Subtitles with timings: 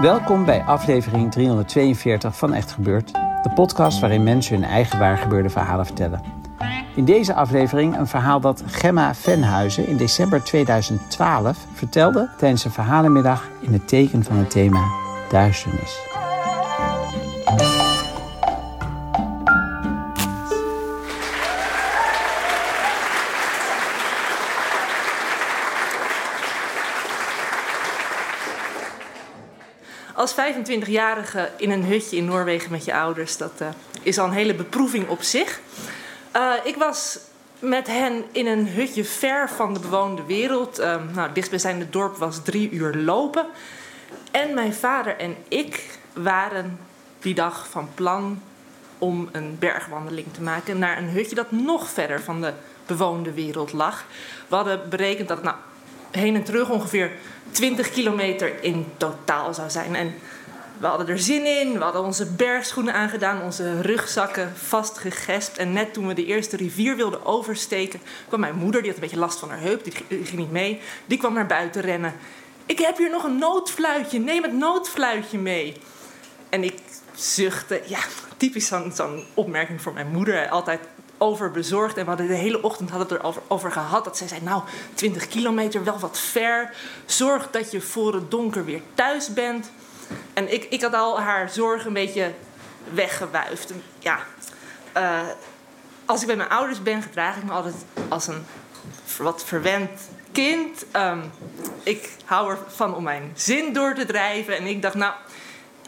[0.00, 5.86] Welkom bij aflevering 342 van Echt Gebeurd, de podcast waarin mensen hun eigen waargebeurde verhalen
[5.86, 6.20] vertellen.
[6.94, 13.48] In deze aflevering een verhaal dat Gemma Venhuizen in december 2012 vertelde tijdens een verhalenmiddag
[13.60, 14.84] in het teken van het thema
[15.28, 16.17] duisternis.
[30.18, 33.68] Als 25-jarige in een hutje in Noorwegen met je ouders, dat eh,
[34.02, 35.60] is al een hele beproeving op zich.
[36.36, 37.18] Uh, ik was
[37.58, 40.80] met hen in een hutje ver van de bewoonde wereld.
[40.80, 43.46] Uh, nou, dichtstbijzijnde dorp was drie uur lopen.
[44.30, 46.78] En mijn vader en ik waren
[47.18, 48.42] die dag van plan
[48.98, 52.52] om een bergwandeling te maken naar een hutje dat nog verder van de
[52.86, 54.04] bewoonde wereld lag.
[54.48, 55.56] We hadden berekend dat het nou,
[56.10, 57.10] heen en terug ongeveer
[57.50, 59.94] 20 kilometer in totaal zou zijn.
[59.94, 60.14] En
[60.78, 65.58] we hadden er zin in, we hadden onze bergschoenen aangedaan, onze rugzakken vastgegespt.
[65.58, 69.04] En net toen we de eerste rivier wilden oversteken, kwam mijn moeder, die had een
[69.04, 72.14] beetje last van haar heup, die ging niet mee, die kwam naar buiten rennen.
[72.66, 75.76] Ik heb hier nog een noodfluitje, neem het noodfluitje mee.
[76.48, 76.74] En ik
[77.14, 77.98] zuchtte, ja,
[78.36, 80.48] typisch zo'n zo'n opmerking voor mijn moeder.
[80.48, 80.80] Altijd
[81.18, 81.96] overbezorgd.
[81.96, 84.04] En we hadden de hele ochtend hadden het erover over gehad.
[84.04, 84.62] Dat zij zei, nou,
[84.94, 86.74] 20 kilometer, wel wat ver.
[87.06, 89.70] Zorg dat je voor het donker weer thuis bent.
[90.32, 92.32] En ik, ik had al haar zorg een beetje
[92.92, 93.72] weggewuifd.
[93.98, 94.18] Ja,
[94.96, 95.20] uh,
[96.04, 97.74] als ik bij mijn ouders ben, gedraag ik me altijd
[98.08, 98.44] als een
[99.18, 100.84] wat verwend kind.
[100.96, 101.30] Um,
[101.82, 104.56] ik hou ervan om mijn zin door te drijven.
[104.56, 105.12] En ik dacht, nou,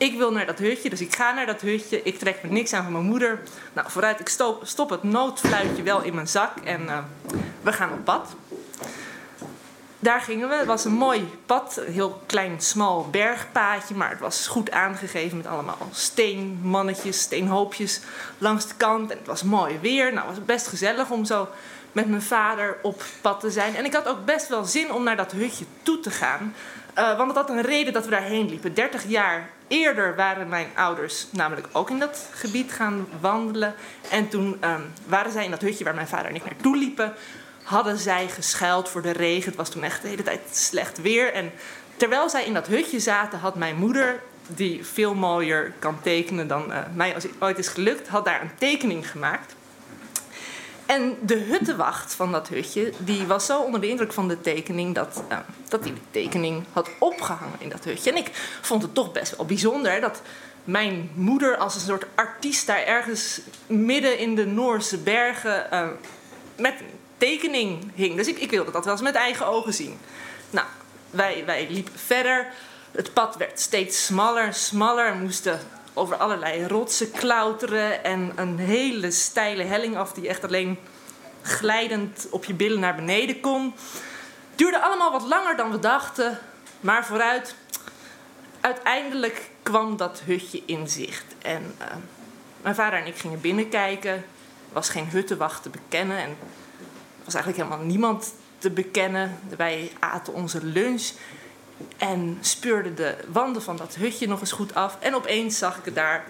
[0.00, 2.02] ik wil naar dat hutje, dus ik ga naar dat hutje.
[2.02, 3.40] Ik trek me niks aan van mijn moeder.
[3.72, 6.98] Nou, vooruit, ik stop, stop het noodfluitje wel in mijn zak en uh,
[7.62, 8.34] we gaan op pad.
[9.98, 10.54] Daar gingen we.
[10.54, 15.36] Het was een mooi pad, een heel klein, smal bergpaadje, maar het was goed aangegeven
[15.36, 18.00] met allemaal steenmannetjes, steenhoopjes
[18.38, 19.10] langs de kant.
[19.10, 20.12] En het was mooi weer.
[20.12, 21.48] Nou, het was best gezellig om zo
[21.92, 23.76] met mijn vader op pad te zijn.
[23.76, 26.54] En ik had ook best wel zin om naar dat hutje toe te gaan.
[26.98, 28.74] Uh, want het had een reden dat we daarheen liepen.
[28.74, 33.74] 30 jaar eerder waren mijn ouders namelijk ook in dat gebied gaan wandelen.
[34.10, 37.14] En toen um, waren zij in dat hutje waar mijn vader en ik naartoe liepen.
[37.62, 39.48] Hadden zij geschuild voor de regen.
[39.48, 41.32] Het was toen echt de hele tijd slecht weer.
[41.32, 41.52] En
[41.96, 46.70] terwijl zij in dat hutje zaten, had mijn moeder, die veel mooier kan tekenen dan
[46.70, 49.54] uh, mij als ooit is gelukt, had daar een tekening gemaakt.
[50.90, 54.94] En de huttenwacht van dat hutje, die was zo onder de indruk van de tekening
[54.94, 58.10] dat, uh, dat hij de tekening had opgehangen in dat hutje.
[58.10, 58.30] En ik
[58.60, 60.22] vond het toch best wel bijzonder dat
[60.64, 65.88] mijn moeder als een soort artiest daar ergens midden in de Noorse bergen uh,
[66.56, 68.16] met een tekening hing.
[68.16, 69.98] Dus ik, ik wilde dat wel eens met eigen ogen zien.
[70.50, 70.66] Nou,
[71.10, 72.46] wij, wij liepen verder.
[72.90, 75.12] Het pad werd steeds smaller en smaller.
[75.12, 75.60] We moesten
[75.94, 80.78] over allerlei rotsen klauteren en een hele steile helling af die echt alleen
[81.42, 83.74] glijdend op je billen naar beneden kon.
[84.54, 86.38] Duurde allemaal wat langer dan we dachten,
[86.80, 87.54] maar vooruit.
[88.60, 91.24] Uiteindelijk kwam dat hutje in zicht.
[91.42, 91.86] En uh,
[92.62, 94.10] mijn vader en ik gingen binnenkijken.
[94.10, 94.24] Er
[94.72, 99.38] was geen huttenwacht te bekennen en er was eigenlijk helemaal niemand te bekennen.
[99.56, 101.10] Wij aten onze lunch
[101.96, 104.96] en speurde de wanden van dat hutje nog eens goed af.
[105.00, 106.24] En opeens zag ik daar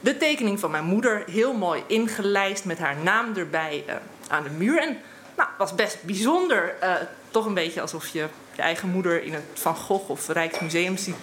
[0.00, 3.94] de tekening van mijn moeder heel mooi ingelijst met haar naam erbij uh,
[4.28, 4.82] aan de muur.
[4.82, 4.98] En
[5.36, 6.74] nou, was best bijzonder.
[6.82, 6.94] Uh,
[7.30, 11.16] toch een beetje alsof je je eigen moeder in het Van Gogh of Rijksmuseum ziet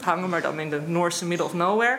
[0.00, 1.98] hangen, maar dan in de Noorse middle of nowhere.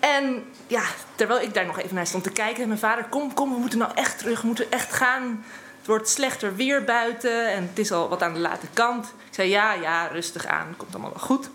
[0.00, 0.82] En ja,
[1.14, 3.58] terwijl ik daar nog even naar stond te kijken, en mijn vader, kom, kom, we
[3.58, 5.44] moeten nou echt terug, we moeten echt gaan.
[5.84, 9.06] Het wordt slechter weer buiten en het is al wat aan de late kant.
[9.06, 11.50] Ik zei ja, ja, rustig aan, komt allemaal wel goed.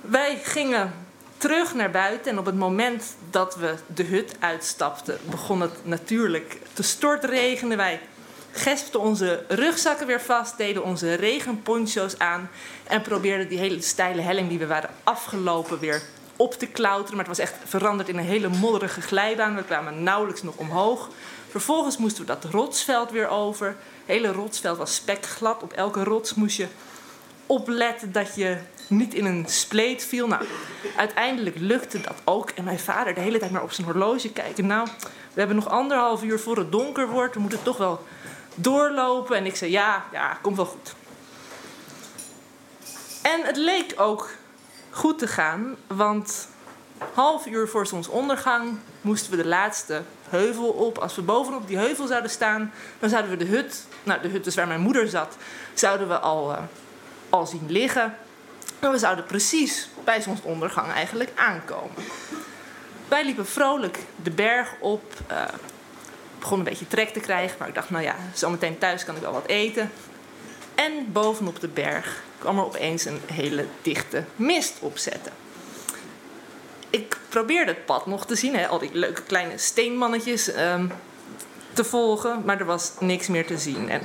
[0.00, 0.92] Wij gingen
[1.36, 6.58] terug naar buiten en op het moment dat we de hut uitstapten, begon het natuurlijk
[6.72, 7.76] te stortregenen.
[7.76, 8.00] Wij
[8.52, 12.50] gespten onze rugzakken weer vast, deden onze regenponcho's aan
[12.84, 16.02] en probeerden die hele steile helling die we waren afgelopen weer
[16.36, 17.16] op te klauteren.
[17.16, 19.56] Maar het was echt veranderd in een hele modderige glijbaan.
[19.56, 21.08] We kwamen nauwelijks nog omhoog.
[21.54, 23.66] Vervolgens moesten we dat rotsveld weer over.
[23.66, 25.62] Het hele rotsveld was spekglad.
[25.62, 26.66] Op elke rots moest je
[27.46, 28.58] opletten dat je
[28.88, 30.26] niet in een spleet viel.
[30.26, 30.44] Nou,
[30.96, 32.50] uiteindelijk lukte dat ook.
[32.50, 34.66] En mijn vader de hele tijd maar op zijn horloge kijken.
[34.66, 34.88] Nou,
[35.32, 37.34] we hebben nog anderhalf uur voor het donker wordt.
[37.34, 38.04] We moeten toch wel
[38.54, 39.36] doorlopen.
[39.36, 40.94] En ik zei, ja, ja, komt wel goed.
[43.22, 44.30] En het leek ook
[44.90, 46.48] goed te gaan, want
[47.14, 50.02] half uur voor zonsondergang moesten we de laatste
[50.34, 50.98] heuvel op.
[50.98, 54.44] Als we bovenop die heuvel zouden staan, dan zouden we de hut, nou de hut
[54.44, 55.36] dus waar mijn moeder zat,
[55.74, 56.58] zouden we al, uh,
[57.30, 58.16] al zien liggen.
[58.78, 62.04] En we zouden precies bij zonsondergang eigenlijk aankomen.
[63.08, 65.12] Wij liepen vrolijk de berg op.
[65.30, 65.44] Uh,
[66.38, 69.22] begon een beetje trek te krijgen, maar ik dacht, nou ja, zometeen thuis kan ik
[69.22, 69.90] wel wat eten.
[70.74, 75.43] En bovenop de berg kwam er opeens een hele dichte mist opzetten.
[76.94, 80.92] Ik probeerde het pad nog te zien, hè, al die leuke kleine steenmannetjes um,
[81.72, 83.88] te volgen, maar er was niks meer te zien.
[83.90, 84.00] En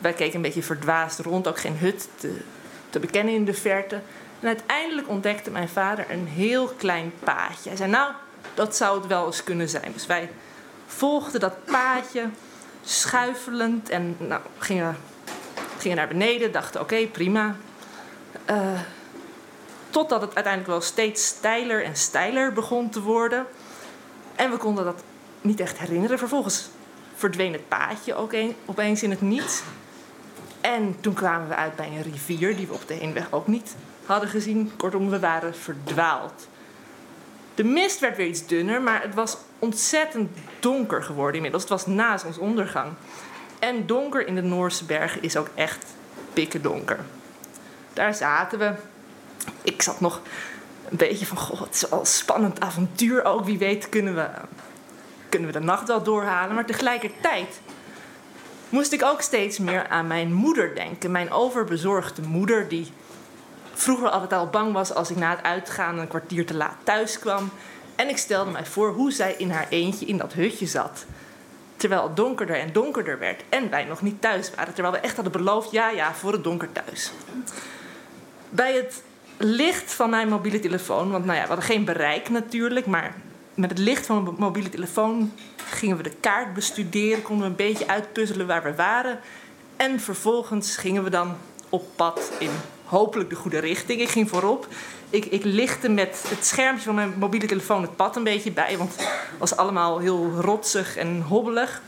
[0.00, 2.08] wij keken een beetje verdwaasd rond, ook geen hut
[2.90, 4.00] te, bekennen in de verte.
[4.40, 7.68] En uiteindelijk ontdekte mijn vader een heel klein paadje.
[7.68, 8.12] Hij zei, nou,
[8.54, 9.92] dat zou het wel eens kunnen zijn.
[9.92, 10.30] Dus wij
[10.86, 12.28] volgden dat paadje,
[12.84, 14.96] schuifelend en nou, gingen
[15.78, 17.56] gingen naar beneden, dachten oké, prima.
[18.50, 18.80] Uh,
[19.94, 23.46] totdat het uiteindelijk wel steeds steiler en steiler begon te worden.
[24.34, 25.02] En we konden dat
[25.40, 26.18] niet echt herinneren.
[26.18, 26.68] Vervolgens
[27.14, 29.62] verdween het paadje ook een, opeens in het niets.
[30.60, 33.74] En toen kwamen we uit bij een rivier die we op de heenweg ook niet
[34.06, 34.72] hadden gezien.
[34.76, 36.48] Kortom, we waren verdwaald.
[37.54, 41.62] De mist werd weer iets dunner, maar het was ontzettend donker geworden inmiddels.
[41.62, 42.92] Het was na zonsondergang.
[43.58, 45.84] En donker in de Noorse bergen is ook echt
[46.32, 46.98] pikken donker.
[47.92, 48.72] Daar zaten we.
[49.62, 50.20] Ik zat nog
[50.88, 53.44] een beetje van, goh, het is wel een spannend avontuur ook.
[53.44, 54.28] Wie weet kunnen we,
[55.28, 56.54] kunnen we de nacht wel doorhalen.
[56.54, 57.60] Maar tegelijkertijd
[58.68, 61.10] moest ik ook steeds meer aan mijn moeder denken.
[61.10, 62.92] Mijn overbezorgde moeder, die
[63.72, 67.18] vroeger altijd al bang was als ik na het uitgaan een kwartier te laat thuis
[67.18, 67.50] kwam.
[67.94, 71.04] En ik stelde mij voor hoe zij in haar eentje in dat hutje zat.
[71.76, 74.74] Terwijl het donkerder en donkerder werd en wij nog niet thuis waren.
[74.74, 77.12] Terwijl we echt hadden beloofd, ja, ja, voor het donker thuis.
[78.50, 79.02] Bij het
[79.36, 83.14] licht van mijn mobiele telefoon, want nou ja, we hadden geen bereik natuurlijk, maar
[83.54, 87.68] met het licht van mijn mobiele telefoon gingen we de kaart bestuderen, konden we een
[87.70, 89.20] beetje uitpuzzelen waar we waren.
[89.76, 91.36] En vervolgens gingen we dan
[91.68, 92.50] op pad in
[92.84, 94.00] hopelijk de goede richting.
[94.00, 94.68] Ik ging voorop.
[95.10, 98.78] Ik, ik lichtte met het schermpje van mijn mobiele telefoon het pad een beetje bij.
[98.78, 101.82] Want het was allemaal heel rotsig en hobbelig.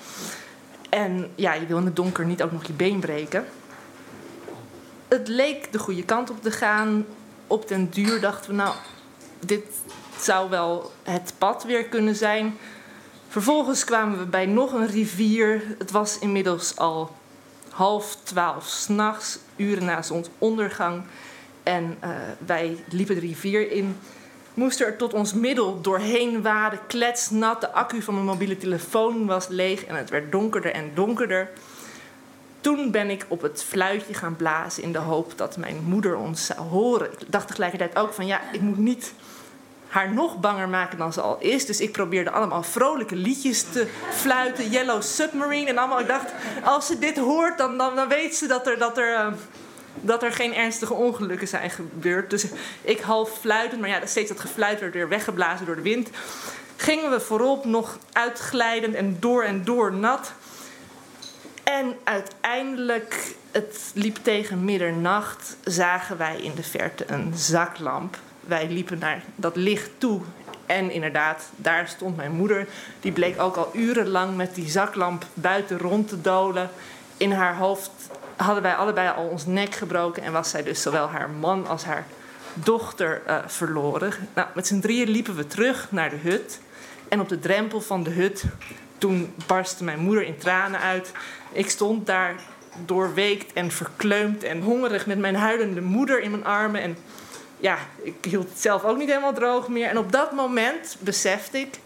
[0.88, 3.46] En ja, je wil in het donker niet ook nog je been breken.
[5.08, 7.06] Het leek de goede kant op te gaan.
[7.46, 8.75] Op den duur dachten we, nou,
[9.40, 9.64] dit
[10.19, 12.58] zou wel het pad weer kunnen zijn.
[13.28, 15.62] Vervolgens kwamen we bij nog een rivier.
[15.78, 17.16] Het was inmiddels al
[17.70, 21.02] half twaalf s'nachts, uren na zonsondergang.
[21.62, 22.10] En uh,
[22.46, 23.96] wij liepen de rivier in.
[24.54, 27.60] Moesten er tot ons middel doorheen waden, kletsnat.
[27.60, 31.50] De accu van mijn mobiele telefoon was leeg en het werd donkerder en donkerder.
[32.66, 36.46] Toen ben ik op het fluitje gaan blazen in de hoop dat mijn moeder ons
[36.46, 37.12] zou horen.
[37.12, 39.12] Ik dacht tegelijkertijd ook van ja, ik moet niet
[39.88, 41.66] haar nog banger maken dan ze al is.
[41.66, 44.70] Dus ik probeerde allemaal vrolijke liedjes te fluiten.
[44.70, 46.00] Yellow Submarine en allemaal.
[46.00, 46.32] Ik dacht,
[46.64, 49.32] als ze dit hoort, dan, dan, dan weet ze dat er, dat, er, uh,
[50.00, 52.30] dat er geen ernstige ongelukken zijn gebeurd.
[52.30, 52.46] Dus
[52.82, 56.11] ik half fluitend, maar ja, steeds dat gefluit werd weer weggeblazen door de wind.
[56.76, 60.32] Gingen we voorop nog uitglijdend en door en door nat.
[61.73, 68.99] En uiteindelijk, het liep tegen middernacht, zagen wij in de verte een zaklamp wij liepen
[68.99, 70.20] naar dat licht toe.
[70.66, 72.66] En inderdaad, daar stond mijn moeder.
[73.00, 76.70] Die bleek ook al urenlang met die zaklamp buiten rond te dolen.
[77.16, 77.90] In haar hoofd
[78.37, 80.23] hadden wij allebei al ons nek gebroken.
[80.23, 82.06] En was zij dus zowel haar man als haar
[82.54, 84.12] dochter uh, verloren.
[84.35, 86.61] Nou, met z'n drieën liepen we terug naar de hut.
[87.08, 88.44] En op de drempel van de hut,
[88.99, 91.12] toen barstte mijn moeder in tranen uit.
[91.53, 92.35] Ik stond daar
[92.85, 96.81] doorweekt en verkleumd en hongerig met mijn huilende moeder in mijn armen.
[96.81, 96.97] En
[97.59, 99.88] ja, ik hield zelf ook niet helemaal droog meer.
[99.88, 101.79] En op dat moment besefte ik,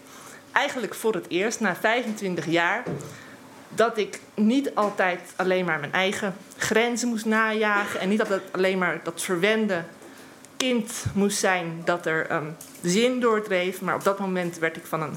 [0.51, 2.83] eigenlijk voor het eerst na 25 jaar,
[3.69, 7.99] dat ik niet altijd alleen maar mijn eigen grenzen moest najagen.
[7.99, 9.83] En niet dat het alleen maar dat verwende
[10.57, 13.81] kind moest zijn dat er um, zin doordreef.
[13.81, 15.15] Maar op dat moment werd ik van een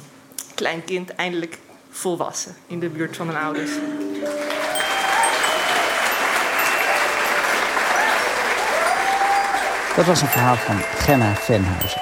[0.55, 1.59] klein kind eindelijk
[1.95, 3.71] volwassen in de buurt van mijn ouders.
[9.97, 12.01] Dat was een verhaal van Gemma Venhuizen.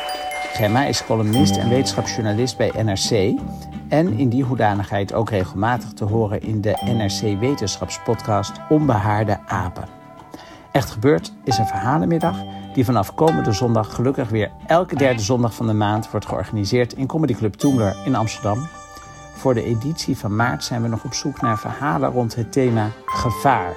[0.53, 3.41] Gemma is columnist en wetenschapsjournalist bij NRC.
[3.89, 9.89] En in die hoedanigheid ook regelmatig te horen in de NRC Wetenschapspodcast Onbehaarde Apen.
[10.73, 12.37] Echt gebeurd is een verhalenmiddag
[12.75, 17.07] die vanaf komende zondag gelukkig weer elke derde zondag van de maand wordt georganiseerd in
[17.07, 18.69] Comedy Club Toemler in Amsterdam
[19.43, 22.91] voor de editie van maart zijn we nog op zoek naar verhalen rond het thema
[23.07, 23.77] gevaar.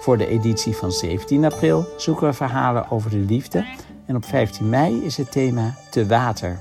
[0.00, 3.64] Voor de editie van 17 april zoeken we verhalen over de liefde.
[4.06, 6.58] En op 15 mei is het thema te water.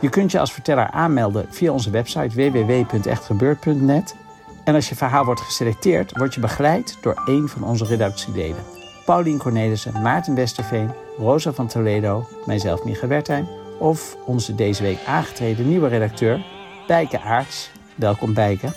[0.00, 4.16] Je kunt je als verteller aanmelden via onze website www.echtgebeurd.net.
[4.64, 8.62] En als je verhaal wordt geselecteerd, word je begeleid door één van onze redactieleden.
[9.04, 13.48] Paulien Cornelissen, Maarten Westerveen, Rosa van Toledo, mijzelf Micha Wertheim...
[13.78, 16.44] of onze deze week aangetreden nieuwe redacteur,
[16.86, 17.70] Bijke Aarts.
[17.98, 18.72] Welkom Bijke.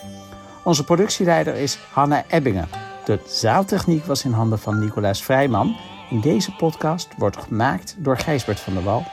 [0.64, 2.68] Onze productieleider is Hanna Ebbingen.
[3.06, 5.76] De zaaltechniek was in handen van Nicolaas Vrijman.
[6.10, 9.04] In deze podcast wordt gemaakt door Gijsbert van der Wal.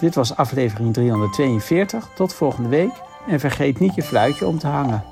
[0.00, 2.08] Dit was aflevering 342.
[2.14, 2.92] Tot volgende week.
[3.28, 5.11] En vergeet niet je fluitje om te hangen.